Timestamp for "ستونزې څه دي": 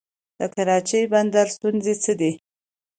1.55-2.31